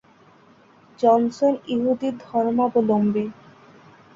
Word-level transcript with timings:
Johnson 0.99 1.53
ইহুদি 1.67 2.09
ধর্মাবলম্বী। 2.23 3.25